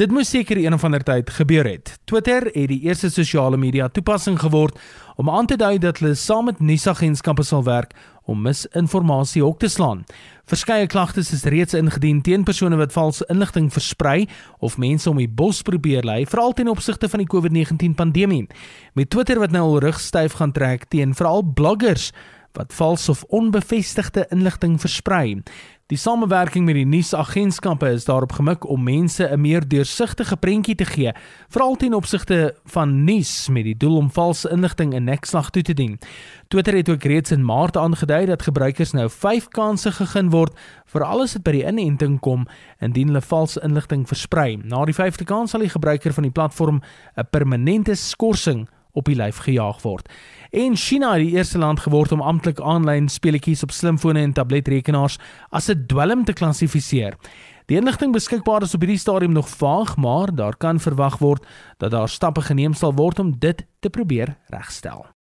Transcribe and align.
Dit 0.00 0.12
moes 0.16 0.30
seker 0.32 0.56
een 0.56 0.72
of 0.72 0.84
ander 0.84 1.02
tyd 1.04 1.28
gebeur 1.30 1.66
het. 1.68 1.90
Twitter 2.08 2.46
het 2.54 2.70
die 2.70 2.78
eerste 2.86 3.10
sosiale 3.12 3.58
media 3.60 3.88
toepassing 3.88 4.38
geword 4.40 4.78
om 5.20 5.28
aan 5.28 5.46
te 5.46 5.58
dui 5.60 5.74
dat 5.78 5.98
hulle 6.00 6.14
saam 6.16 6.46
met 6.48 6.60
nuusagentskappe 6.60 7.44
sal 7.44 7.66
werk 7.66 7.92
om 8.24 8.40
misinformasie 8.40 9.42
hok 9.44 9.58
te 9.60 9.68
slaan. 9.68 10.06
Verskeie 10.48 10.86
klagtes 10.88 11.34
is 11.36 11.44
reeds 11.44 11.76
ingedien 11.76 12.22
teen 12.24 12.46
persone 12.48 12.78
wat 12.80 12.96
valse 12.96 13.26
inligting 13.28 13.68
versprei 13.72 14.24
of 14.64 14.78
mense 14.80 15.10
om 15.10 15.20
die 15.20 15.28
bos 15.28 15.60
probeer 15.68 16.08
lei, 16.08 16.24
veral 16.24 16.56
ten 16.56 16.72
opsigte 16.72 17.08
van 17.08 17.20
die 17.20 17.28
COVID-19 17.28 17.92
pandemie. 17.98 18.46
Met 18.96 19.10
Twitter 19.10 19.42
wat 19.42 19.52
nou 19.52 19.66
al 19.66 19.82
rugstyf 19.84 20.38
gaan 20.40 20.56
trek 20.56 20.88
teen 20.88 21.12
veral 21.14 21.44
bloggers 21.44 22.08
wat 22.56 22.72
vals 22.72 23.08
of 23.08 23.22
onbevestigde 23.28 24.24
inligting 24.32 24.80
versprei. 24.80 25.42
Die 25.90 25.98
samewerking 25.98 26.68
met 26.68 26.76
die 26.78 26.86
nuusagentskappe 26.86 27.88
is 27.90 28.04
daarop 28.06 28.36
gemik 28.36 28.62
om 28.70 28.84
mense 28.86 29.26
'n 29.26 29.40
meer 29.40 29.68
deursigtige 29.68 30.36
prentjie 30.36 30.74
te 30.74 30.84
gee, 30.84 31.12
veral 31.48 31.74
ten 31.76 31.94
opsigte 31.94 32.54
van 32.64 33.04
nuus 33.04 33.48
met 33.48 33.64
die 33.64 33.76
doel 33.76 33.96
om 33.96 34.10
valse 34.10 34.50
inligting 34.50 34.94
in 34.94 35.04
nekslag 35.04 35.50
toe 35.50 35.62
te 35.62 35.74
dien. 35.74 35.98
Twitter 36.48 36.74
het 36.76 36.88
ook 36.88 37.02
reeds 37.02 37.30
in 37.30 37.44
Maart 37.44 37.76
aangedui 37.76 38.26
dat 38.26 38.42
gebruikers 38.42 38.92
nou 38.92 39.10
5 39.10 39.48
kansse 39.48 39.92
gegee 39.92 40.28
word 40.30 40.52
vir 40.86 41.04
alles 41.04 41.32
wat 41.32 41.42
by 41.42 41.50
die 41.50 41.66
inenting 41.66 42.20
kom 42.20 42.46
indien 42.78 43.06
hulle 43.06 43.20
valse 43.20 43.60
inligting 43.62 44.06
versprei. 44.06 44.60
Na 44.62 44.84
die 44.84 44.94
5de 44.94 45.24
kans 45.24 45.50
sal 45.50 45.60
die 45.60 45.68
gebruiker 45.68 46.12
van 46.12 46.22
die 46.22 46.32
platform 46.32 46.80
'n 47.16 47.26
permanente 47.30 47.94
skorsing 47.94 48.68
op 48.92 49.04
die 49.04 49.16
lyf 49.16 49.36
gejaag 49.36 49.82
word. 49.82 50.08
En 50.50 50.76
China 50.76 51.12
het 51.12 51.22
die 51.26 51.36
eerste 51.36 51.58
land 51.58 51.80
geword 51.80 52.12
om 52.12 52.20
amptelik 52.20 52.60
aanlyn 52.60 53.08
speletjies 53.08 53.62
op 53.62 53.70
slimfone 53.70 54.20
en 54.20 54.32
tabletrekenaars 54.32 55.18
as 55.50 55.68
'n 55.68 55.84
dwelm 55.86 56.24
te 56.24 56.32
klassifiseer. 56.32 57.14
Die 57.66 57.78
inligting 57.78 58.12
beskikbaar 58.12 58.62
is 58.62 58.74
op 58.74 58.80
hierdie 58.80 58.98
stadium 58.98 59.32
nog 59.32 59.48
vaag, 59.48 59.96
maar 59.96 60.34
daar 60.34 60.56
kan 60.56 60.80
verwag 60.80 61.18
word 61.18 61.46
dat 61.78 61.90
daar 61.90 62.08
stappe 62.08 62.40
geneem 62.40 62.74
sal 62.74 62.94
word 62.94 63.18
om 63.18 63.38
dit 63.38 63.66
te 63.78 63.90
probeer 63.90 64.36
regstel. 64.46 65.19